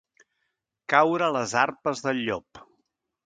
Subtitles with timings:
[0.93, 2.63] Caure a les arpes del llop.